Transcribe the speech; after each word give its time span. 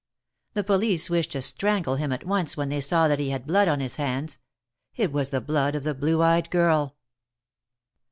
The 0.55 0.63
police 0.63 1.11
wished 1.11 1.33
to 1.33 1.43
strangle 1.43 1.95
him 1.95 2.11
at 2.11 2.25
once 2.25 2.57
when 2.57 2.69
they 2.69 2.81
saw 2.81 3.07
that 3.07 3.19
he 3.19 3.29
had 3.29 3.45
blood 3.45 3.67
on 3.67 3.79
his 3.81 3.97
hands— 3.97 4.39
it 4.95 5.11
was 5.11 5.29
the 5.29 5.39
blood 5.41 5.75
of 5.75 5.83
the 5.83 5.93
blue 5.93 6.23
eyed 6.23 6.49
girl. 6.49 6.95